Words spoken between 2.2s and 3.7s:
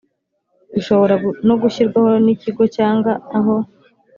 n ikigo cyangwa aho